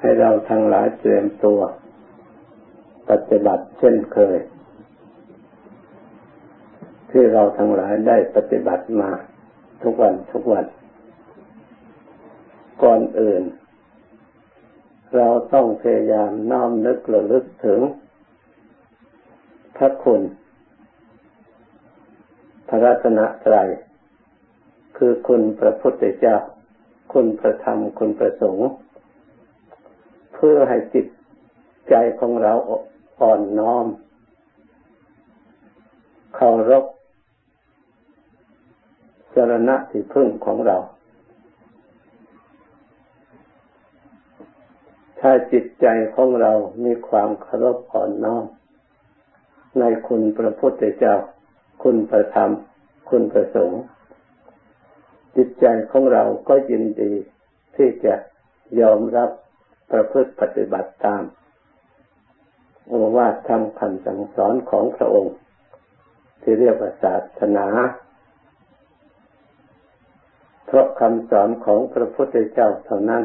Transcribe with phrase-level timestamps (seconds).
[0.00, 1.60] ให้เราทั้งหลายเตรียมตัว
[3.10, 4.38] ปฏิบัติเช่นเคย
[7.10, 9.10] ที่เราทั้งหลายได้ปฏิบัติมา
[9.82, 10.64] ทุกวันทุกวัน
[12.82, 13.42] ก่อนอื่น
[15.16, 17.80] เราต้องพยายามน้อมนึกระลึกถึง
[19.76, 20.20] พระคุณ
[22.68, 23.68] พระรัตนตรัย
[24.96, 26.36] คือคุณพระพุทธเจ้า
[27.12, 28.70] คุณพระธรรม คุณพระสงฆ์
[30.44, 31.06] พื่อให้จิต
[31.90, 32.52] ใจของเรา
[33.20, 33.86] อ่อนน้อม
[36.34, 36.84] เคารพ
[39.34, 40.76] สรณะที่พึ่งของเรา
[45.20, 46.52] ถ้าจิตใจของเรา
[46.84, 48.44] มีความเคารพอ่อนน้อม
[49.78, 51.14] ในคุณพระพุทธเจ้า
[51.82, 52.50] คุณพระธรรม
[53.10, 53.82] คุณพระสงฆ์
[55.36, 57.12] จิตใจของเราก็ยินดี
[57.76, 58.14] ที่จะ
[58.80, 59.30] ยอมรับ
[59.90, 61.22] ประพฤติปฏิบัติตาม
[62.88, 65.36] โอวาทธรรมคำสั่งสอนของพระองค์
[66.42, 67.68] ที่เรียกว่าศาสนา
[70.66, 73.24] เพราะคำสอนของพระพุทธเจ้าเท่านั้น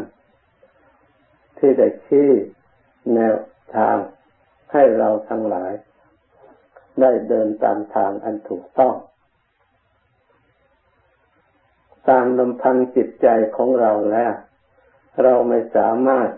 [1.57, 2.29] ที่ได้ชี้
[3.13, 3.35] แนว
[3.75, 3.97] ทาง
[4.71, 5.73] ให้เราทั้งหลาย
[7.01, 8.95] ได้เดินตามทางอันถูกต้อง
[12.09, 14.33] ตามลำพังจิตใจของเราแล้ว
[15.23, 16.29] เราไม่สามารถ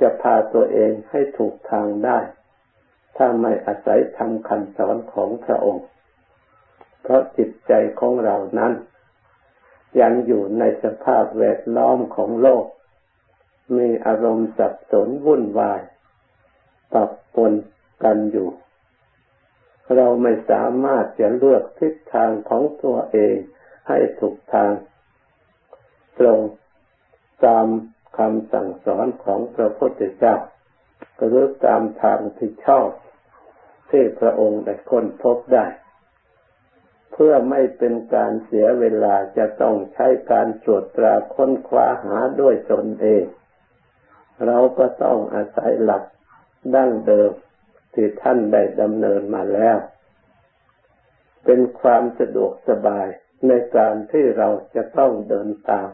[0.00, 2.18] จะพาตัวเองให้ถูกทางได้
[3.16, 5.86] ถ้าไม่อาศัยทำคำสอนของพระองค์
[7.02, 8.72] เพราะจิตใจของเรานั้น
[10.00, 12.64] ยังอยู่ในสภาพแวดล้อมของโลก
[13.76, 15.80] มีอารมณ์สับสนวุ่นวาย
[16.92, 17.52] ปรับปน
[18.04, 18.48] กันอยู่
[19.96, 23.36] เราไม่สามารถจะเลือกทิศทางของตัวเอง
[23.88, 24.70] ให้ถูกทาง
[26.18, 26.40] ตรง
[27.44, 27.66] ตาม
[28.16, 30.36] คำสั่งสอนของพระพุทธเจ้า
[31.26, 32.88] หรือตามทางที่ชอบ
[33.90, 35.66] ที่พระองค์ได้ค้นพบได้
[37.12, 43.24] เพื่อไม่เป็นการเสียเวลาจะต้องใช้การตรวจตราค้นคว้าหาด้วยตนเอง
[44.46, 46.04] เราก็ต้องอาศัยหลัก
[46.74, 47.32] ดั้งเดิม
[47.94, 49.76] ที่ท่านได้ดำเนินมาแล้ว
[51.44, 53.08] เป็นความสะดวกสบาย
[53.48, 55.88] ในการที่เราจะต้องเดินตาม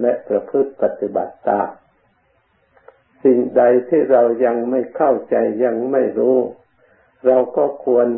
[0.00, 1.68] และประพฤติปฏิบัติตาม
[3.24, 6.38] สิ่งใดที่เรายังไม่เข้าใจยังไม่รู้
[7.26, 8.08] เราก็ควร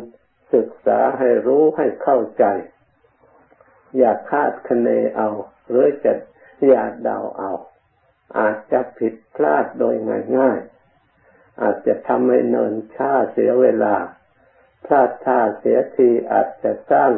[0.53, 2.45] ศึกษาให้รู้ให้เข้าใจ
[3.97, 5.29] อย่าคาดคะเนเอา
[5.69, 6.13] หรือจะ
[6.67, 7.51] อย่าเดาเอา
[8.37, 9.95] อาจจะผิดพลาดโดย
[10.37, 13.95] ง่ายๆอาจจะทำให้เนินช้าเสียเวลา
[14.85, 17.11] พลาดท่าเสียทีอาจจะสร้าง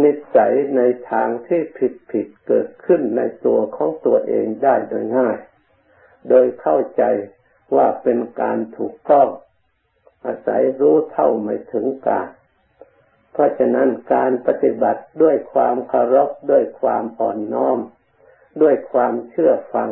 [0.00, 5.38] นิสัยในทางที่ผิดผิดเกิดขึ้นในตัวของตัวเองได้โดยง่าย
[6.28, 7.02] โดยเข้าใจ
[7.74, 9.28] ว่าเป็นการถูกต้อง
[10.26, 12.28] อาศัยรู้เท่าไม่ถึงการ
[13.32, 17.78] เพราะฉะนั้นการปฏิบัติด้วยความเคารพด้วยความอ่อนน้อม
[18.62, 19.90] ด้วยความเชื่อฟัง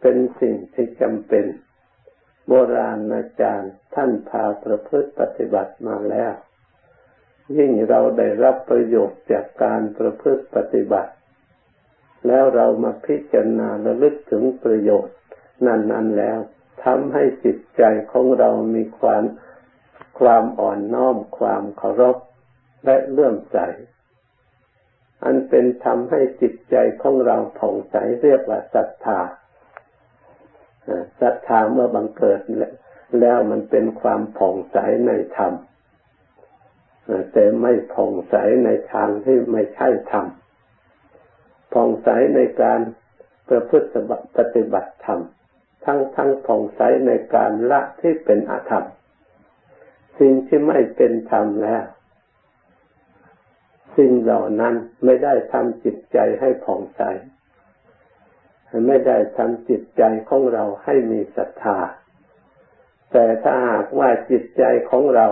[0.00, 1.46] เป็นสิ่งที่จำเป็น
[2.46, 6.32] โบราณอาจารย์ท่านพาประพฤติปฏิบัติมาแล้ว
[7.56, 11.12] ยิ่งเราได้รับประโยชน์จากการประพฤติปฏิบัติ
[12.26, 15.16] แล้วเรามาพิจารณาระลึกถึงประโยชน์
[15.66, 16.38] นั้นๆแล้ว
[16.84, 17.82] ทำให้จิตใจ
[18.12, 19.24] ของเรามีความ
[20.20, 22.16] ความอ่อนน้อมความเคารพ
[22.84, 23.58] และเลื่อมใส
[25.24, 29.20] อันเป็นทำให้จิตใจของเราผ่องใสเรียกว่าศรัทธา
[31.20, 32.40] ศรัทธาเมื่อบังเกิด
[33.20, 34.76] แล้วมันเป็นความผ่องใส
[35.06, 35.52] ในธรรม
[37.32, 40.26] แต่ไม่ผ่องใสในทางที่ไม่ใช่ธรรม
[41.72, 42.80] ผ่องใสในการ
[43.48, 43.88] ประพฤติ
[44.36, 45.20] ปฏิบัติธรรม
[45.84, 48.84] ทั้งทั้งผ่องใสในการละที่เป็นอธรรม
[50.18, 51.84] สิ่งที่ไม่เป็นธรรมแล้ว
[53.96, 57.02] สิ่งเหล่านั้นไม่ได้ทำจิตใจให้ผ่องใส
[58.86, 61.78] ไม่ได้ทำจิตใจของเราให้มีศรัทธา
[63.12, 65.26] แต่ถ้าหากว่าจิตใจของเรา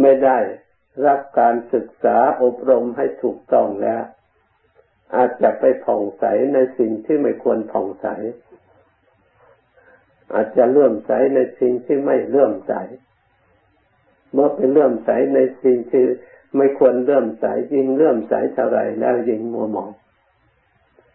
[0.00, 0.38] ไม่ได้
[1.06, 4.02] รับการศึกษาอบรมให้ถูกต้องแล้ว
[5.16, 6.24] อาจจะไปผ่องใส
[6.54, 8.06] ในสิ่งที่ไม่ควรผ่องใส
[10.34, 12.74] อาจจะเลื่อมใสในสิ่งที่ไม่เลื่อมใส
[14.32, 16.04] เมื่อไปเลื่อมใสในสิ่งที่
[16.56, 19.90] ไม่ควรเลื่อมใสยิ่งเลื่อมใสเท่าไรแล้วยิ่งมัวมอง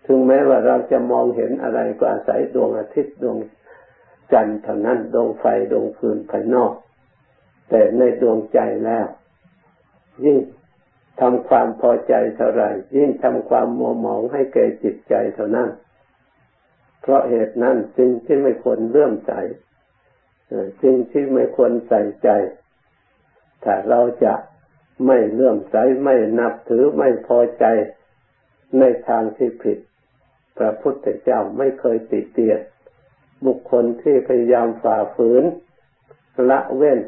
[0.06, 3.38] ถึงแม้ว่าเราจะมองเห็นอะไรก็อาศัยดวงอาทิตย์ดวง
[4.34, 6.74] จันทร์เท่านั้นดวงไฟดวงฟืนภายนอก
[7.70, 9.08] แต่ในดวงใจแล้ว
[10.26, 10.38] ยิ่ง
[11.22, 12.64] ทำความพอใจเท่าไร
[12.98, 15.70] ยิ่งทำความมัวหมองให้แก่จิตใจเท่านั้น
[17.02, 19.32] เพราะเหตุนั้นสิ่งที่ไม่ควรเลื่อมใส
[20.82, 22.30] สิ่งที่ไม่ควรใส่ใจ
[23.64, 24.34] ถ้าเราจะ
[25.06, 27.66] ไม่เลื่อมใสไม่นับถือไม่พอใจ
[28.80, 29.78] ในทางที่ผิด
[30.58, 32.60] พระพุทธเจ้าไม่เคยติเตียน
[33.46, 35.44] บุคคลที่พยายามฝ่าฝืน
[36.50, 37.00] ละเว้น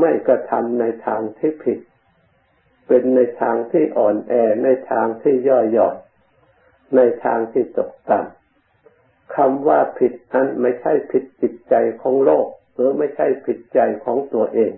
[0.00, 1.78] ไม่กระทำในทางที่ผิด
[2.86, 4.32] เป็นในทางที่อ่อนแอ
[4.64, 5.96] ในทางที่ย่อหย่อน
[6.96, 14.72] ในทางที่ตกต่ำคำว่าผิดนั้นไม่ใช่ผิดจิตใจของโลก หรือไม่ใช่ผิดใจของตัวเอง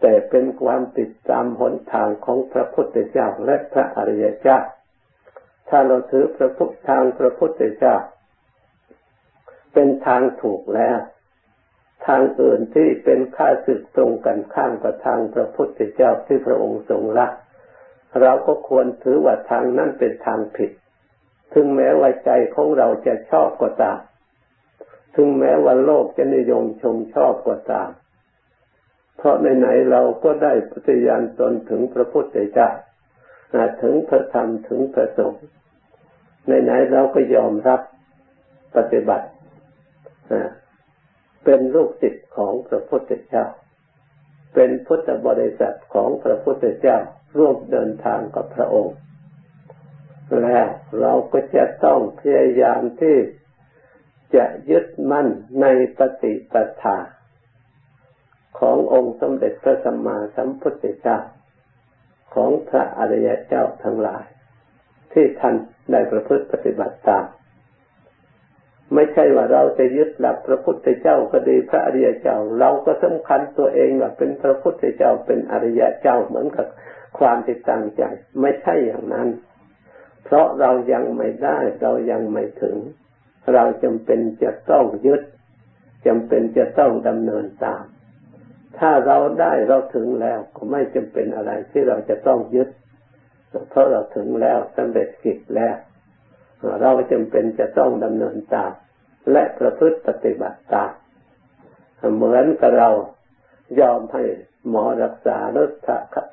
[0.00, 4.58] แต่เป็นความติดตามหนทางของพระพุทธเจ้าและพระอริยเจ้า
[5.68, 7.96] ถ้าเราถือพระพุทธทางพระพุทธเจ้า
[9.72, 10.98] เป็นทางถูกแล้ว
[12.06, 17.26] ทางอื่นที่เป็นข้าศึกตรงกันข้ามกับทางพระพุทธเจ้าที่พระองค์ทรงละ
[18.20, 20.70] เราก็ควรถือว่าทางนั้นเป็นทางผิด
[21.52, 23.98] ถึงแม้ว่าใจของเราจะชอบก็ตาม
[25.14, 27.90] ถึงแม้ว่าโลกจะนิยมชมชอบก็ตาม
[29.16, 32.70] เพราะในไหนเราก็ได้ปฏิญาณตนถึงพระพุทธเจ้า
[33.82, 35.44] ถึงพระธรรมถึงพระสงฆ์
[36.48, 37.80] ในไหนเราก็ยอมรับ
[38.76, 39.26] ปฏิบัติ
[41.50, 43.46] เป็นลูกศิษย์ของพระพุทธเจ้า
[44.54, 46.98] เป็นพุทธบริษัทของพระพุทธเจ้า
[47.36, 48.96] ร่วมเดินทางกับพระองค์
[50.42, 50.66] แล้ว
[51.00, 53.16] เราก็จะต้องพยายามที่
[54.34, 55.28] จะยึดมั่น
[55.60, 55.66] ใน
[55.98, 56.98] ปฏิปทา
[58.60, 61.18] ขององค์สมเด็จพระสัมมาสัมพุทธเจ้า
[62.34, 64.24] ของพระอริยเจ้าทั้งหลาย
[65.12, 65.54] ที่ท่าน
[65.92, 67.26] ได้ประพฤติปฏิบัติตาม
[68.94, 76.66] ไม่ใช่ว่าเราจะยึดหลักพระพุทธเจ้าก็ดีพระอริยเจ้า เราก็สำคัญตัวเองว่าเป็นพระพุทธเจ้าเป็นอริยเจ้าเหมือนกับ
[77.18, 78.02] ความติดตั้งใจ
[78.40, 79.28] ไม่ใช่อย่างนั้น
[80.24, 82.76] เพราะเรายังไม่ได้เรายังไม่ถึง
[83.54, 85.22] เราจำเป็นจะต้องยึด
[86.06, 87.84] จำเป็นจะต้องดำเนินตาม
[88.78, 92.68] ถ้าเราได้เราถึงแล้วก็ไม่จำเป็นอะไรที่เราจะต้องยึด
[93.70, 95.76] เพราะเราถึงแล้วสำเร็จกิจแล้ว
[96.80, 98.72] เราจำเป็นจะต้องดำเนินตาม
[99.32, 100.90] และประพฤติปฏิบัติตาม
[102.14, 102.90] เหมือนกับเรา
[103.80, 104.24] ยอมให้
[104.68, 105.68] หมอรักษาหรือ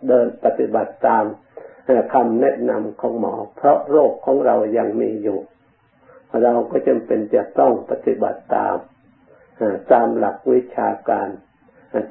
[0.07, 1.24] เดินปฏิบัติตาม
[2.13, 5.39] คำแนะนำของหมอ เพราะโรคของเรายังมีอยู่
[6.44, 8.75] เราก็จำเป็นจะต้องปฏิบัติตาม
[9.92, 11.30] ตามหลักวิชาการ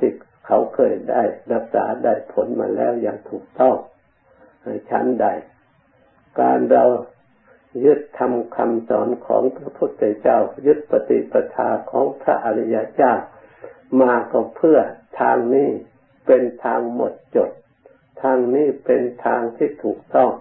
[0.00, 0.12] ที่
[0.46, 1.22] เขาเคยได้
[1.52, 3.76] รักษาได้ผลมาแล้วอย่างถูกต้อง
[4.90, 5.26] ชั้นใด
[6.40, 6.84] การเรา
[7.84, 13.12] ยึดทำคำสอนของพระพุทธเจ้า ยึดปฏิปทาของพระอริยเจ้า
[14.00, 14.78] มาก็เพื่อ
[15.20, 15.68] ทางนี้
[16.26, 17.50] เป็นทางหมดจด
[18.22, 20.32] ทางนี้เป็นทางที่ถูกต้อง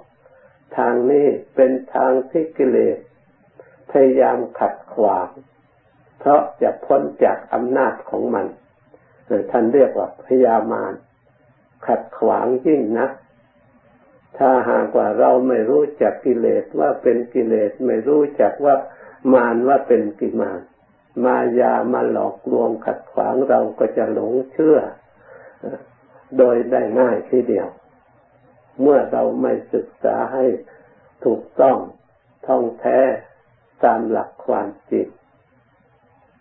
[0.77, 2.97] ทางนี้เป็นทางที่กิเลส
[3.91, 5.27] พยายามขัดขวาง
[6.19, 8.47] เพราะจะพ้นจากอำนาจของมัน
[9.51, 10.93] ท่านเรียกว่าพยามาร
[11.87, 13.11] ขัดขวางยิ่งนัก
[14.37, 18.75] ถ้าหากว่าเราไม่รู้จักกิเลสว่าเป็นกิเลสไม่รู้จักว่า
[19.33, 20.61] มารว่าเป็นกิมาร
[21.25, 24.79] มายามาหลอกลวงขัดขวางเราก็จะหลงเชื่อ
[26.37, 27.67] โดยได้ง่ายทีเดียว
[28.81, 30.45] เมื่อเราไม่ศึกษาให้
[31.25, 31.77] ถูกต้อง
[32.47, 32.99] ท่องแท้
[33.83, 35.07] ตามหลักความจริง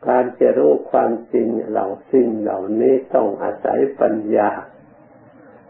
[0.08, 4.50] การจะรู้ความจริงเหล่าสิ่งเหล่านี้ต้องอาศัยปัญญา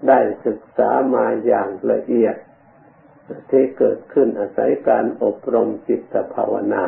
[0.08, 2.36] ได้ศึกษามาอย่างละเอียด
[3.50, 6.84] ที่เกิดขึ้นอาศัยการอบรมจิตภาวนา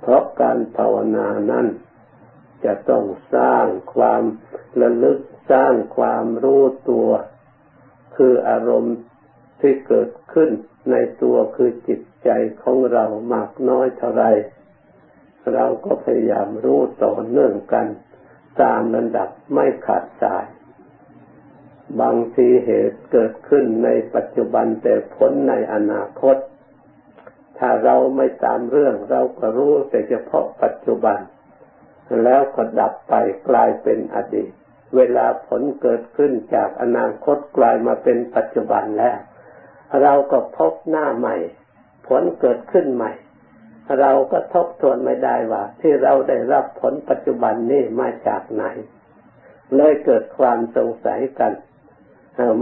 [0.00, 1.66] เพราะการภาวนานั้น
[2.64, 4.22] จะต้องสร้างความ
[4.82, 5.18] ระลึก
[5.52, 7.08] สร้างความรู้ตัว
[8.16, 8.96] คืออารมณ์
[9.60, 10.50] ที่เกิดขึ้น
[10.90, 12.28] ในตัวคือจิตใจ
[12.62, 14.24] ของเรามากน้อยเท่าไร
[15.54, 17.86] เราก็พยายามรู้ต่อเนื่องกัน
[18.62, 20.44] ตามระดับไม่ขาดสาย
[22.00, 26.36] บางทีเหตุเกิดขึ้นในปัจจุบันแต่ผลในอนาคต
[27.58, 31.18] ถ้าเราไม่ตามเรื่องเราก็รู้แต่เฉพาะปัจจุบัน
[32.24, 33.14] แล้วก็ดับไป
[33.48, 34.50] กลายเป็นอดีต
[34.96, 39.18] เวลาผลเกิดขึ้นจากอนาคตกลายมาเป็นปัจจุบันแล้ว
[40.02, 41.36] เราก็พบหน้าใหม่
[42.08, 43.12] ผลเกิดขึ้นใหม่
[44.00, 48.64] เราก็ทบทวนไม่ได้ว่า ที่เราได้รับผลปัจจุบันนี้มาจากไหน
[49.76, 51.52] เลยเกิดความสงสัยกัน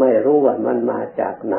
[0.01, 1.57] ไม่รู้ว่ามันมาจากไหน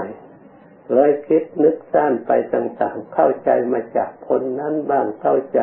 [0.93, 5.59] เลยคิดนึกสร้างไปต่างๆ เข้าใจมาจากผลนั้นบ้างเข้าใจ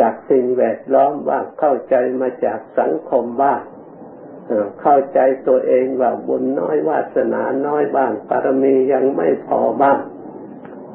[0.00, 3.62] จากสิ่งแวดล้อมบ้างเข้าใจมาจากสังคมบ้าง
[4.82, 10.00] เข้าใจตัวเองว่าบุญน้อยวาสนาน้อยบ้างปารมียังไม่พอบ้าง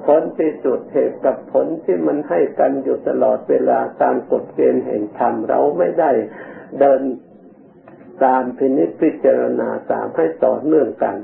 [0.06, 6.12] ผลที่สุดเหตุกับผลที่มันให้กันอยู่ตลอดเวลาตามกฎเกณฑ์แห่งธรรมเราไม่ได้
[6.80, 7.02] เดิน
[8.24, 11.18] ตามพินิจพิจารณาตามให้ต่อเนื่องกัน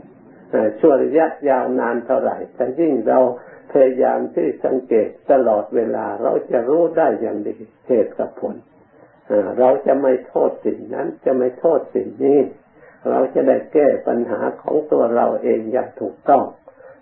[0.80, 3.20] ช่วงระยะยาวนานเท่าไหร่แต่ยิ่งเรา
[3.72, 7.56] พยายามที่สังเกตตลอดเวลาเราจะรู้ได้อย่างดี
[7.88, 8.56] เหตุกับผล
[9.60, 12.40] เราจะไม่โทษสิ่งนั้นจะไม่โทษสิ่งนี้
[13.10, 16.44] เราจะได้แก้ปัญหาของตัวเราเองอย่างถูกต้อง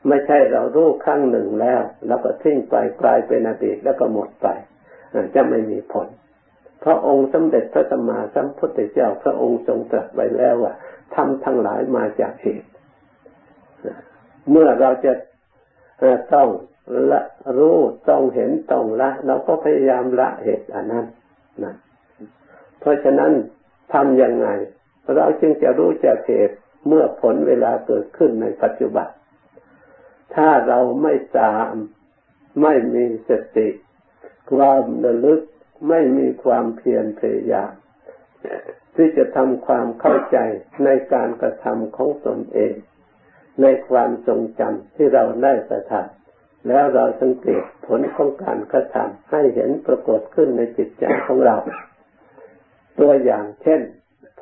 [0.07, 4.47] ไม่ใช่เรารู้ครั้งหนึ่งแล้ว แล้วก็ทิ้งไปกลายเป็นอดีตแล้วก็หมดไป
[5.35, 6.07] จะไม่มีผล
[6.83, 10.73] พระองค์สมเด็จพระสัมมาสัมพุทธเจ้า พระองค์ทรงตรัสไว้แล้วว่า
[11.15, 12.69] ทำทั้งหลายมาจากเหตุ
[14.49, 15.13] เมื่อเราจะ
[16.33, 16.47] ต้อง
[17.11, 17.21] ละ
[17.57, 17.77] รู้
[18.09, 21.05] ต้องเห็นต้องละเราก็พยายามละเหตุอันนั้น
[21.63, 21.75] นะ
[22.79, 23.31] เพราะฉะนั้น
[23.93, 24.47] ทำยังไง
[25.15, 26.57] เราจึงจะรู้จักเหตุ
[26.87, 29.07] เมื่อผลเวลาเกิดขึ้นในปัจจุบัน
[30.35, 31.73] ถ้าเราไม่ตาม
[32.61, 33.67] ไม่มีสติ
[34.51, 35.41] ความระลึก
[35.87, 37.71] ไม่มีความเพียรพยายาม
[38.95, 40.37] ที่จะทำความเข้าใจ
[40.85, 42.73] ในการกระทำของตนเอง
[43.61, 51.57] ในความทรงจำที่เราได้กระทำแล้วเราสังเกตผลของการกระทำให้เห็นปรากฏขึ้นในจิตใจของเรา
[52.99, 53.81] ตัวอย่างเช่น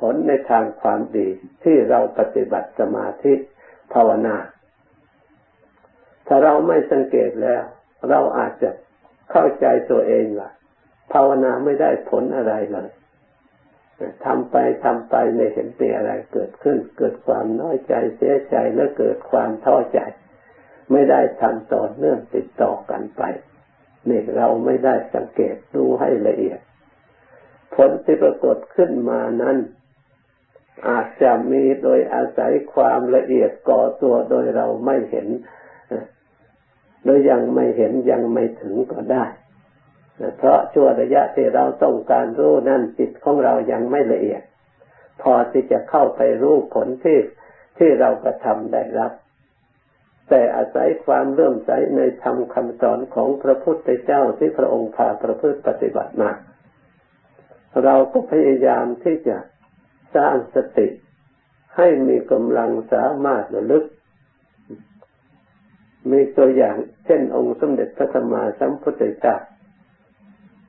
[0.00, 1.28] ผลในทางความดี
[1.64, 3.34] ที่เราปฏิบัติสมาธิ
[3.92, 4.36] ภาวนา
[6.26, 7.62] ถ้าเราไม่สังเกตแล้ว
[8.08, 8.70] เราอาจจะ
[9.30, 10.50] เข้าใจตัวเองว่า
[11.12, 12.90] ภาวนาไม่ได้ผลอะไรเลย
[14.24, 20.00] ทำไปทำไปไม่เห็นมีอะไรเกิดขึ้น เกิดความน้อยใจเสียใจและเกิดความท้อใจ
[20.92, 23.22] ไม่ได้ทำต่อเนื่องติดต่อกันไป
[24.08, 26.60] นี่เราไม่ได้สังเกตดูให้ละเอียด
[27.74, 29.56] ผลที่ปรากฏขึ้นมานั้น
[30.88, 35.28] อาจจะมีโดยอาศัยความละเอียดก่อตัวโดยเราไม่เห็น
[37.04, 39.24] โดยยังไม่เห็นยังไม่ถึงก็ได้
[40.38, 44.42] เพราะช่วงระยะที่เราต้องการรู้นั่นจิตของเรายังไม่ละเอียด
[45.22, 47.18] พอที่จะเข้าไปรู้ผลที่
[47.78, 49.12] ที่เรากระทำได้รับ
[50.28, 56.30] แต่อาศัยความเริ่มใสในธรรมคำสอนของพระพุทธเจ้าที่พระองค์พาประพฤติปฏิบัติมา
[57.84, 59.36] เราก็พยายามที่จะ
[60.16, 60.88] สร้างสติ
[61.76, 63.84] ให้มีกำลังสามารถระลึก
[66.10, 69.36] มีตัวอย่างเช่นองค์สมเด็จพระสัมมาสัมพุทธเจ้า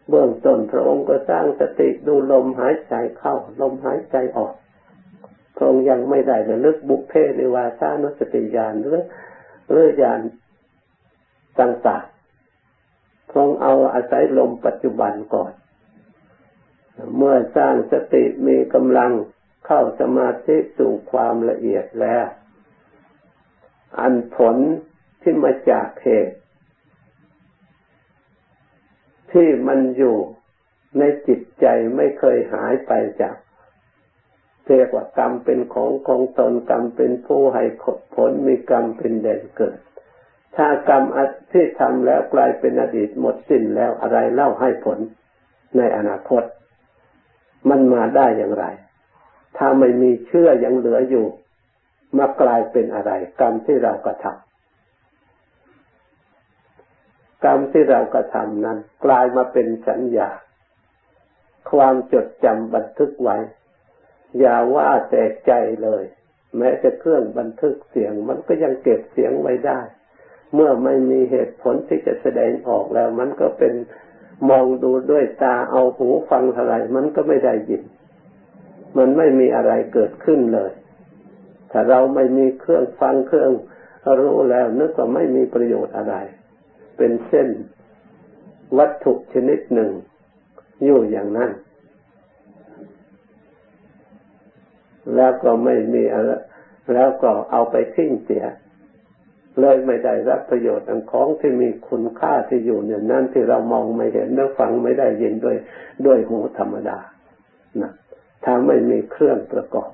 [0.09, 4.53] เบื้องต้นพระองค์ก็สร้างสติดูลมหายใจเข้า ลมหายใจออก
[5.55, 9.03] พระองค์ยังไม่ได้ระลึกบุพเพในวาสานุสติญาณหรือ
[9.69, 10.19] หรือญาณ
[11.59, 15.51] ต่างๆพระองค์เอาอาศัยลมปัจจุบันก่อน
[17.17, 19.11] เมื่อสร้างสติมีกำลัง
[19.65, 22.25] เข้าสมาธิสู่ความละเอียดแล้ว
[23.99, 24.55] อันผล
[25.21, 26.35] ที่มาจากเหตุ
[29.33, 30.17] ที่มันอยู่
[30.99, 33.35] ในจิตใจไม่เคยหายไปจาก
[34.65, 37.63] เรียกว่ากรรมเป็นของของตนกรรมเป็นผู้ให้
[38.15, 39.77] ผลมีกรรมเป็นเด่นเกิด
[40.55, 41.03] ถ้ากรรม
[41.51, 44.99] ที่ทำแล้วกลายเป็นอดีตหมดสิ้นแล้วอะไรเล่าให้ผล
[45.77, 46.43] ในอนาคต
[47.69, 48.65] มันมาได้อย่างไร
[49.57, 51.25] ถ้าไม่มีเชื่อยังเหลืออยู่
[52.17, 54.48] มากลายเป็นอะไร กรรมที่เรากระทำ
[57.43, 60.29] กรรมที่เรากระทำนั้น กลายมาเป็นสัญญา
[61.71, 63.37] ความจดจำบันทึกไว้
[64.39, 65.51] อย่าว่าแต่ใจ
[65.83, 66.03] เลย
[66.57, 69.79] แม้จะเครื่องบันทึกเสียง มันก็ยังเก็บเสียงไว้ได้
[70.53, 73.73] เมื่อไม่มีเหตุผลที่จะแสดงออกแล้ว มันก็เป็น
[74.49, 77.83] มองดูด้วยตาเอาหูฟังอะไร มันก็ไม่ได้ยิน
[78.97, 80.71] มันไม่มีอะไรเกิดขึ้นเลย
[81.71, 83.51] ถ้าเราไม่มีเครื่องฟังเครื่อง
[84.21, 86.15] รู้แล้วนึกว่าไม่มีประโยชน์อะไร
[86.99, 87.49] เป็นเส้น
[88.77, 89.91] วัตถุชนิดหนึ่ง
[90.83, 91.51] อยู่อย่างนั้น
[95.15, 96.31] แล้วก็ไม่มีอะไร
[96.93, 98.45] แล้วก็เอาไปทิ้งเสีย
[99.59, 105.57] เลยไม่ได้รับประโยชน์ของที่มีคุณค่าที่อยู่เนี่ยนั่นที่เรามองไม่เห็นและฟังไม่ได้ยินด้วย
[106.05, 106.97] ด้วยหูธรรมดา
[107.81, 107.91] นะ
[108.43, 109.91] ถ้าไม่มีเครื่องประกอบ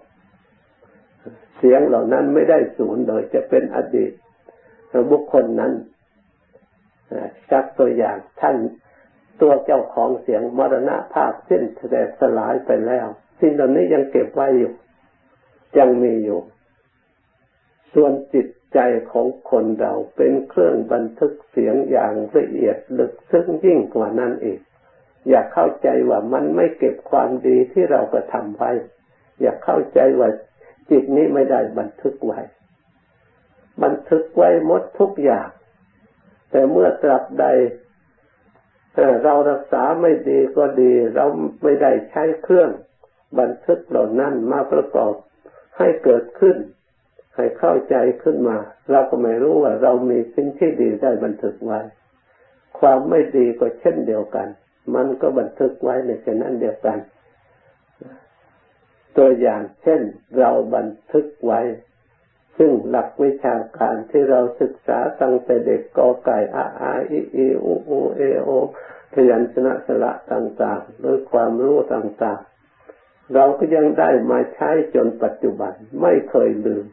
[1.57, 4.11] เสียงเหล่านั้นไม่ได้สูญโดยจะเป็นอดีต
[5.11, 5.71] บุคคลนั้น
[7.51, 8.57] จักตัวอย่างท่าน
[9.41, 13.07] ตัวเจ้าของเสียงมรณะภาพสิ้นแสดสลายไปแล้ว
[13.39, 14.73] สิ่งเหล่านี้ยังเก็บไว้อยู่
[15.77, 16.39] ยังมีอยู่
[17.93, 18.79] ส่วนจิตใจ
[19.11, 24.59] ของคนเราเป็นเครื่องบันทึกเสียงอย่างละเอียดลึกซึ้งยิ่งกว่านั้นอีก
[25.29, 28.71] อย่าเข้าใจว่ามันไม่เก็บความดีที่เรากระทำไว้
[29.41, 30.29] อย่าเข้าใจว่า
[30.89, 32.39] จิตนี้ไม่ได้บันทึกไว้
[33.83, 35.49] บันทึกไว้หมดทุกอย่าง
[36.51, 37.45] แต่เมื่อตราบใด
[39.23, 41.25] เรารักษาไม่ดีก็ดี เรา
[41.63, 42.69] ไม่ได้ใช้เครื่อง
[43.39, 45.13] บันทึกเหล่านั้นมาประกอบ
[45.77, 46.57] ให้เกิดขึ้น
[47.35, 48.57] ให้เข้าใจขึ้นมา
[48.91, 51.79] เราก็ไม่รู้ว่าเรามีสิ่งที่ดีได้บันทึกไว้
[52.79, 54.47] ความไม่ดีก็เช่นเดียวกัน
[54.95, 56.97] มันก็บันทึกไว้ในเช่นนั้นเดียวกัน
[59.17, 60.01] ตัวอย่างเช่น
[60.39, 61.61] เราบันทึกไว้
[62.57, 68.49] ซึ่งหลักวิชาการที่เราศึกษาตั้งแต่เด็กกอไก่อาอาอีอีอูอูเอโอ
[69.13, 76.85] พยัญชนะสระต่างๆหรือความรู้ต่างๆ เราก็ยังได้มาใช้จนปัจจุบันไม่เคยลืม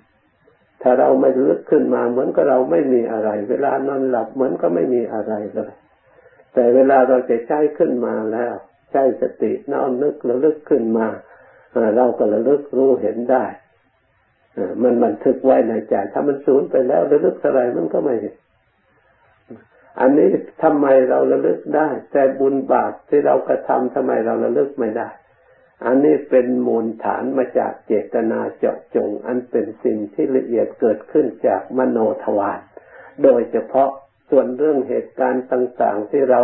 [0.82, 5.72] ถ้าเราไม่ลึกขึ้นมาเหมือนกับเราไม่มีอะไร เวลานอนหลับเหมือนก็ไม่มีอะไรเลย
[6.54, 8.54] แต่เวลาเราจะใช้ขึ้นมาแล้ว
[8.90, 11.06] ใช้สติน้อมนึกระลึกขึ้นมา
[11.96, 13.44] เราก็ระลึกรู้เห็นได้
[14.82, 18.34] มันบันทึกไว้ในใจ ถ้ามันสูญไปแล้วระลึกอะไรมันก็ไม่เห็น
[20.00, 20.28] อันนี้
[20.62, 25.08] ทำไมเราระลึกได้ แต่บุญบาปที่เรากระทำทำไมเราระลึกไม่ได้
[25.86, 32.60] อันนี้เป็นมูลฐานมาจากเจตนาเจาะจง อันเป็นสิ่งที่ละเอียดเกิดขึ้นจากมโนทวาร
[33.22, 33.90] โดยเฉพาะ
[34.30, 36.40] ส่วนเรื่องเหตุการณ์ต่าง ๆ ที่เรา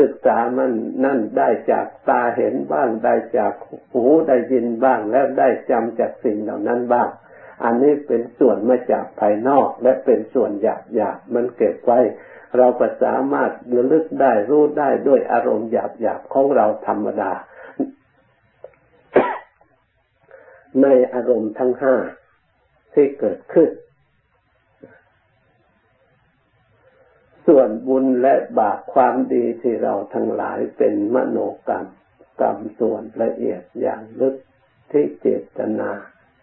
[0.00, 0.72] ศึกษามัน
[1.04, 3.52] นั่นได้จากตาเห็นบ้างได้จาก
[3.92, 7.08] หูได้ยินบ้างแล้วได้จำจากสิ่งเหล่านั้นบ้าง
[7.64, 12.00] อันนี้เป็นส่วนมาจากภายนอกและเป็นส่วนหยาบหยาบมันเก็บไว้
[12.56, 17.32] เราก็สามารถระลึกได้รู้ได้ด้วยอารมณ์หยาบๆของเราธรรมดา
[20.82, 21.96] ในอารมณ์ทั้งห้า
[22.94, 23.70] ที่เกิดขึ้น
[27.46, 31.86] ส่วนบุญและบาปความดีที่เราทั้งหลายเป็นมโนกรรม
[32.40, 34.34] กรรมส่วนละเอียดอย่างลึก
[34.90, 35.90] ที่เจตนา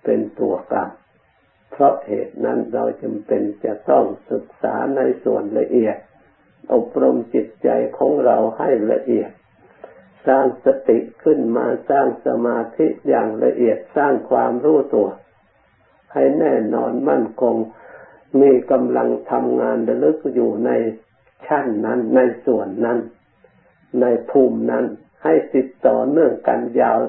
[0.03, 0.89] เป็นตัวกรรม
[1.73, 5.97] เพราะเหตุนั้นเราจำเป็นจะต้องศึกษาในส่วนละเอียด
[6.73, 9.31] อบรมจิตใจของเราให้ละเอียด
[10.27, 15.09] สร้างสติขึ้นมาสร้างสมาธิอย่างละเอียดสร้างความรู้ตัว
[16.13, 17.55] ให้แน่นอนมั่นคง
[18.41, 20.71] มีกำลังทำงานระลึกอยู่ใน
[21.47, 22.99] ชั้นนั้นในส่วนนั้น
[24.01, 24.85] ในภูมินั้น
[25.23, 26.99] ให้ติดต่อเนื่องกันยาว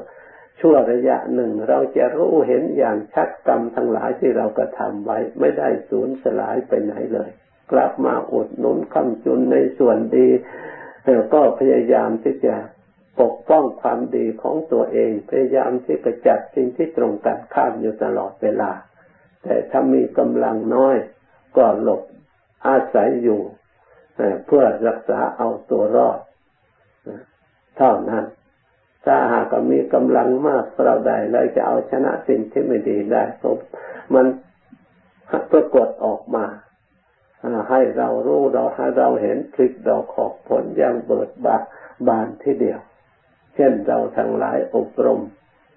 [0.61, 7.31] ชั่วระยะหนึ่ง เราจะรู้เห็นอย่างชัดกรรมทั้งหลายที่เรากระทำไว้ ไม่ได้สูญสลายไปไหนเลย
[7.73, 10.29] กลับมาอุดหนุนคำจุนในส่วนดี
[11.35, 12.55] ก็พยายามที่จะ
[13.21, 18.71] ปกป้องความดีของตัวเอง พยายามที่จะจัดสิ่งที่ตรงกันข้ามอยู่ตลอดเวลา
[19.43, 20.97] แต่ถ้ามีกำลังน้อย
[21.57, 22.03] ก็หลบ
[22.67, 23.41] อาศัยอยู่
[24.47, 26.19] เพื่อรักษาเอาตัวรอด
[27.77, 28.25] เท่านั้น
[29.05, 33.59] ถ้าหากมีกำลังมากเราได้เราจะเอาชนะสิ่งที่ไม่ดีได้ผม
[34.15, 34.27] มัน
[35.51, 36.45] ปรากฏออกมา
[37.71, 41.57] ให้เรารู้เราให้เราเห็นคลิกดอกขอบผลอย่างเบิดบา
[42.09, 42.81] บานที่เดียว
[43.55, 45.21] เช่นเราทั้งหลายอบรม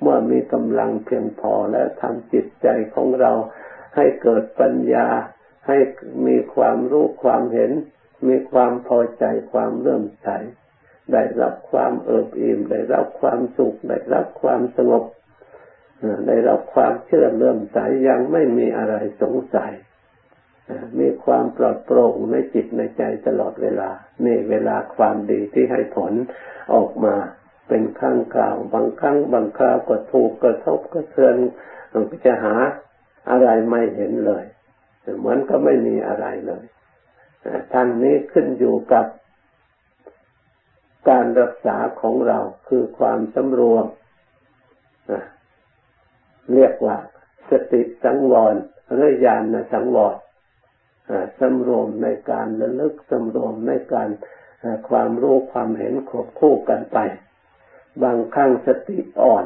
[0.02, 3.32] เมื่อมีกำลังเพียงพอและทำจิตใจของเรา
[3.96, 5.08] ให้เกิดปัญญา
[5.68, 5.78] ให้
[6.28, 7.72] มีความรู้ความเห็น
[8.28, 10.28] มีความพอใจความเริ่มใส
[11.14, 15.04] ได้รับความเอิบอิ่มได้รับความสุขได้รับความสงบ
[16.28, 19.72] ได้รับความเชื่อเลื่อมใสยังไม่มีอะไรสงสัย
[21.00, 23.90] มีความปลอดโปร่งในจิตในใจตลอดเวลา
[24.26, 26.14] นี่เวลาความดีที่ให้ผล
[26.74, 27.16] ออกมา
[27.68, 31.36] เป็นครั้งกล่าวบางครั้งบางคราวก็ถูกกระทบกระเทือน
[32.26, 32.56] จะหา
[33.30, 34.46] อะไรไม่เห็นเลย
[35.20, 36.66] เหมือนก็ไม่มีอะไรเลย
[37.72, 39.06] ท่านนี้ขึ้นอยู่กับ
[41.10, 42.40] การรักษาของเรา
[42.70, 43.86] คือความสำรวม
[46.54, 46.98] เรียกว่า
[47.50, 48.56] สติสังวร
[48.94, 49.44] หรือญาณ
[49.74, 50.16] สังวร
[51.40, 54.10] สำรวมในการระลึกสำรวมในการ
[54.90, 56.98] ความรู้ความเห็นควบคู่กันไป
[58.04, 59.46] บางครั้งสติอ่อน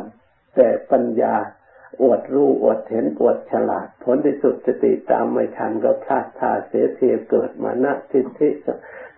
[0.55, 1.35] แต่ปัญญา
[2.01, 8.49] อวดรู้อวดเห็นอวดฉลาด ผลที่สุดสติตามไม่ทันก็พลาดท่าเสียเทียเกิดมานะทิฏฐิ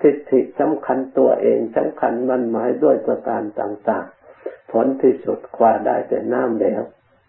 [0.01, 6.81] ทิฏฐิสำคัญตัวเองสำคัญมันหมายด้วยประการต่างๆ ผลที่สุดคว้าได้แต่น้ำแล้ว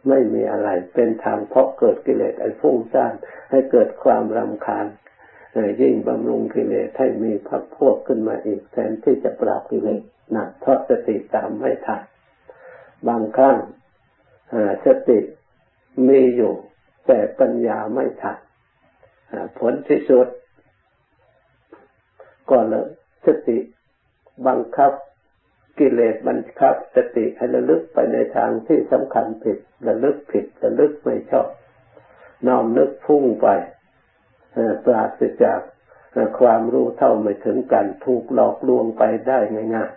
[0.09, 3.13] ไม่มีอะไรเป็นทางเพราะเกิดกิเลสไอ้ฟุ้งซ่าน
[3.51, 4.87] ให้เกิดความรำคาญ
[5.81, 10.03] ยิ่งบำรุงกิเลสให้มีพักพวกขึ้นมาอีกแทนที่จะปราบกิเลส
[10.35, 12.03] นะเพราะสติตามไม่ทัน
[13.09, 13.57] บางครั้ง
[14.87, 15.19] สติ
[16.09, 16.53] มีอยู่
[17.07, 18.39] แต่ปัญญาไม่ทัน
[19.59, 20.27] ผลที่สุด
[22.51, 22.87] ก็เลย
[23.27, 23.59] สติ
[24.47, 24.93] บังคับ
[25.79, 31.49] กิเลสบังคับ สติให้ระลึกไปในทางที่สำคัญผิดระลึกผิดระลึกไม่ชอบ
[32.47, 33.49] น้อมนึกพุ่งไป
[34.85, 35.61] ปราศจาก
[36.41, 39.39] ความรู้เท่าไม่ถึงกันถูกหลอกลวงไปได้
[39.75, 39.93] ง่าย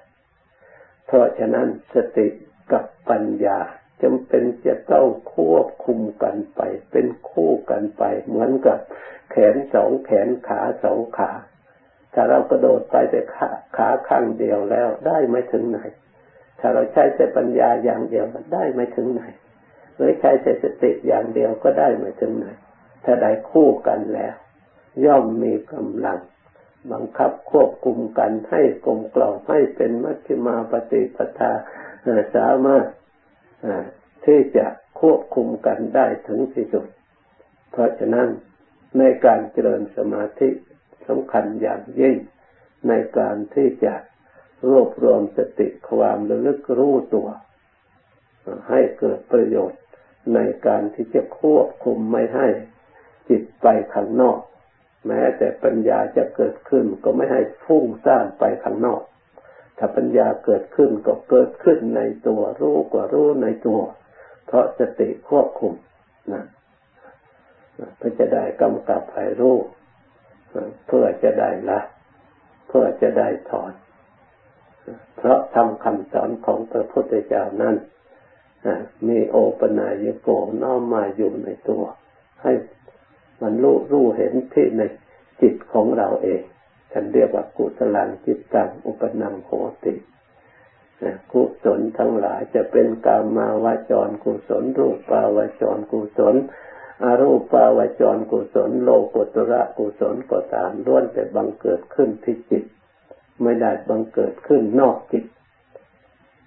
[0.50, 2.28] ๆเพราะฉะนั้นสติ
[2.72, 3.60] กับปัญญา
[4.04, 8.80] จำเป็นจะต้องควบคุมกันไป เป็นคู่กันไป เหมือนกับ
[9.32, 11.32] แขนสองแขนขาสองขา
[12.14, 15.80] ถ้าเรากระโดดไปแต่ขาขาข้างเดียวแล้วได้ไม่ถึงไหน
[16.60, 19.24] ถ้าเราใช้แต่ปัญญาอย่างเดียวได้ไม่ถึงไหน
[19.96, 22.48] หรือใช้แต่สติอย่างเดียวก็ได้ไม่ถึงไหน
[23.06, 24.36] ถ้าได้คู่กันแล้ว
[25.06, 26.20] ย่อมมีกำลัง
[26.92, 31.52] บังคับควบคุมกันให้กลมกล่อมให้เป็นมัชฌิมาปฏิปทา
[32.36, 32.86] สามารถ
[34.26, 34.68] ที่จะ
[35.00, 36.88] ควบคุมกันได้ถึงที่สุด
[37.72, 38.28] เพราะฉะนั้น
[38.98, 40.50] ในการเจริญสมาธิ
[41.08, 42.18] สำคัญอย่างยิ่ง
[42.88, 43.96] ในการที่จะ
[44.70, 47.28] รวบรวมสติความระลึกรู้ตัว
[48.70, 49.82] ให้เกิดประโยชน์
[50.36, 52.48] ในการที่จะควบคุมไม่ให้
[53.30, 54.40] จิตไปข้างนอก
[55.08, 59.02] แม้แต่ปัญญาจะเกิดขึ้นก็ไม่ให้ฟุ้งซ่านไปข้างนอก
[59.78, 63.82] ถ้าปัญญาเกิดขึ้นก็เกิดขึ้นในตัวรู้กว่ารู้ในตัว
[64.46, 65.74] เพราะสติควบคุม
[66.34, 66.44] นะ
[67.98, 69.58] เพื่อจะได้กำกับให้รู้
[70.88, 71.80] เพื่อจะได้ละ
[72.68, 73.72] เพื่อจะได้ถอน
[75.18, 77.76] เพราะทำคำสอนของพระพุทธเจ้านั้น
[79.08, 80.28] มีโอปนายโก
[80.64, 81.84] น้อมมาอยู่ในตัว
[82.44, 82.52] ให้
[83.42, 84.82] มันรู้รู้เห็นที่ใน
[85.42, 86.42] จิตของเราเอง
[86.92, 89.50] ฉันเรียกว่ากุศลังจิตตังอุปนังโห
[89.84, 89.94] ติ
[91.32, 96.36] กุศลทั้งหลายจะเป็นกามาวาจรกุศล รูปาวาจรกุศล
[97.04, 102.64] อารูปาวาจรกุศล โลกุตระกุศลก็ตามล้วนแต่บังเกิดขึ้นที่จิต
[103.42, 105.26] ไม่ได้บังเกิดขึ้นนอกจิต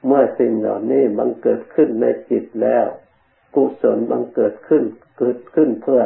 [0.06, 2.86] เมื่อสิ่งเหล่านี้บังเกิดขึ้นในจิตแล้ว
[3.54, 4.84] กุศลบังเกิดขึ้น
[5.18, 6.02] เกิดขึ้นเพื่อ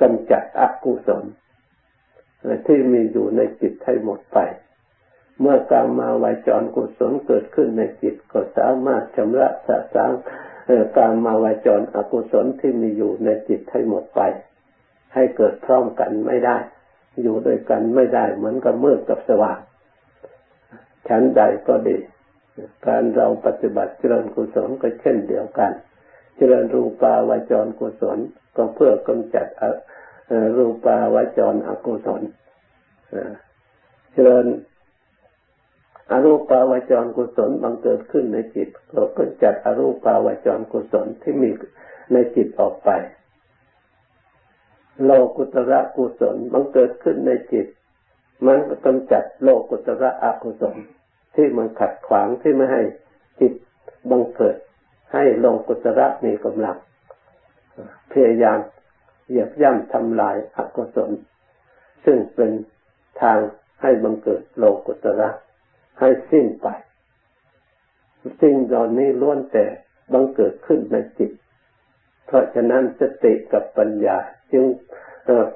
[0.00, 1.24] กำจัดอกุศล
[2.66, 4.38] ที่มีอยู่ในจิตให้หมดไป
[5.40, 10.12] เมื่อการมาวายจรกุศลเกิดขึ้นในจิตก็สามารถชำระสะสาง
[10.98, 14.20] การมาวายจรอกุศลที่มีอยู่ในจิตให้หมดไป
[15.14, 16.56] ให้เกิดพร้อมกันไม่ได้
[17.22, 19.58] อยู่ด้วยกันไม่ได้เหมือนกับมืดกับสว่าง
[21.08, 21.96] ชั้นใดก็ดี
[22.86, 25.72] การเราปฏิบัติเจริญกุศลก็เช่นเดียวกัน
[26.36, 28.18] เจริญรูปาวาจรกุศล
[28.56, 29.46] ก็เพื่อกำจัด
[30.56, 32.22] รูปาวจรอกุศล
[34.12, 34.46] เจริญ
[36.10, 41.50] อรูปาวจรกุศลบังเกิดขึ้นในจิตเราก็จัดอรูปาวจรกุศลที่มี
[42.12, 42.90] ในจิตออกไป
[45.04, 47.66] โลกุตระกุศลบังเกิดขึ้นในจิต
[48.46, 50.76] มันก็กำจัดโลกุตระอกุศล
[51.34, 52.82] ที่มันขัดขวางที่ไม่ให้
[53.40, 53.52] จิต
[54.10, 54.56] บังเกิด
[55.12, 56.76] ให้โลกุตระมีกำลัง
[58.12, 58.58] พยายาม
[59.28, 61.10] เหยียบย่ำทำลายอกุศล
[62.04, 62.50] ซึ่งเป็น
[63.22, 63.38] ทาง
[63.80, 65.30] ให้บังเกิดโลกุตระ
[66.00, 66.68] ให้สิ้นไป
[68.40, 69.66] สิ่งเหล่านี้ล้วนแต่
[70.12, 71.30] บังเกิดขึ้นในจิต
[72.26, 74.16] เพราะฉะนั้นสติกับปัญญา
[74.52, 74.64] จึง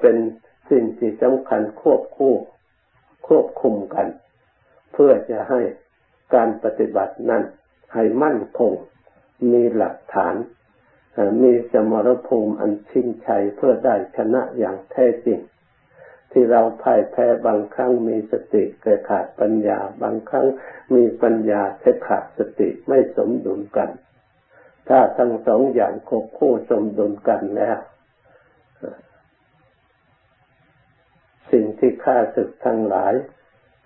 [0.01, 0.17] เป็น
[0.69, 2.33] สิ่งที่สำคัญควบคู่
[3.27, 4.07] ควบคุมกัน
[4.93, 5.61] เพื่อจะให้
[6.33, 7.43] การปฏิบัตินั้น
[7.93, 8.71] ให้มั่นคง
[9.51, 10.35] มีหลักฐาน
[11.43, 15.39] มีสมรภูมิอันชิงชัยเพื่อได้ชนะอย่างแท้จริง
[16.31, 20.47] ที่เราพ่ายแพ้บางครั้งมีสติเกิดขาดปัญญา บางครั้ง
[20.95, 23.89] มีปัญญาเกิดขาดสติไม่สมดุลกัน
[24.89, 27.77] ถ้าทั้งสองอย่างควบคู่สมดุลกันแล้ว
[31.51, 33.13] สิ่งที่ฆ่าศึกทั้งหลาย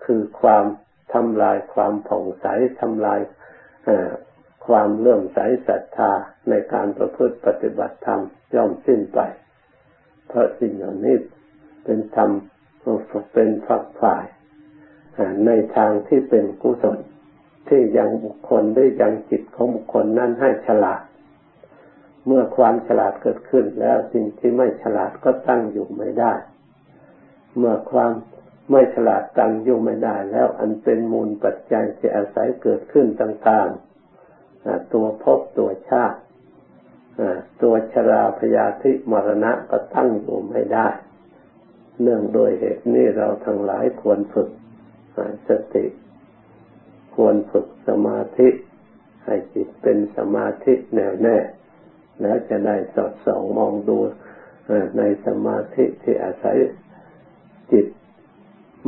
[0.05, 0.65] คือความ
[1.13, 2.45] ทำลายความผ่องใส
[2.79, 3.19] ทำลาย
[4.67, 6.11] ความเลื่อมใสศรัทธา
[6.49, 8.21] ในการประพฤติปฏิบัติธรรม
[8.55, 9.19] ย่อมสิ้นไป
[10.27, 11.15] เพราะสิ่งเหล่านี้
[11.83, 12.29] เป็นธรรม
[13.33, 14.25] เป็นฝักฝ่าย
[15.45, 16.99] ในทางที่เป็นกุศล
[17.67, 21.01] ที่ยังบุคคลได้ยังจิตของบุคคลนั้นให้ฉลาด
[22.25, 26.33] เมื่อความฉลาดเกิดขึ้นแล้วสิ่งที่ไม่ฉลาดก็ตั้งอยู่ไม่ได้
[27.57, 28.11] เมื่อความ
[28.71, 33.92] ไม่ฉลาดตั้งอยู่ไม่ได้ แล้วอันเป็นมูลปัจจัยที่อาศัยเกิดขึ้นต่างๆ
[34.93, 36.19] ตัวพบตัวชาติ
[37.61, 40.87] ตัวชราพยาธิมรณะก็ตั้งอยู่ไม่ได้
[42.01, 44.49] เนื่องโดยเหตุนี้เราทั้งหลายควรฝึก
[45.47, 45.85] สติ
[47.15, 48.49] ควรฝึกสมาธิ
[49.25, 51.37] ให้จิตเป็นสมาธิแน่วแน่
[52.21, 53.97] แล้วจะได้สอดส่องมองดู
[54.97, 56.57] ในสมาธิที่อาศัย
[57.71, 57.87] จิต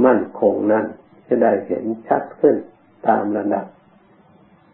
[0.05, 0.85] มั่นคงนั้น
[1.27, 2.55] จะได้เห็นชัดขึ้น
[3.07, 3.65] ตามระดับ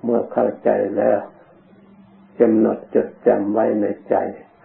[0.04, 1.20] เมื่อเข้าใจแล้ว
[2.40, 4.16] กำหนดจดจำไว้ในใจ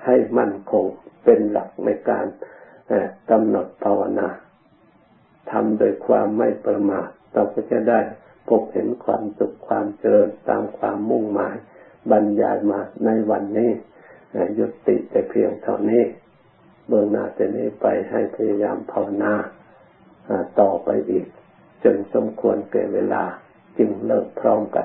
[0.04, 0.84] ให้มั่นคง
[1.24, 2.26] เป็นหลักในการ
[3.30, 4.28] กำหนดภาวนา
[5.50, 8.00] ทำโดยความไม่ประมาทเราก็จะได้
[8.48, 11.56] พบเห็นความสุขความเจริญตามความมุ่งหมาย
[12.10, 13.70] บรรยายมาในวันนี้
[14.58, 16.02] ยุติแต่เพียงเท่านี้
[16.88, 19.34] เบื้องหน้าแต่นี้ไปให้พยายามภาวนา
[20.60, 21.26] ต่อไปอีก
[21.84, 23.24] จนสมควรเกิดเวลา
[23.78, 24.82] จึงเลิกพร้อมกั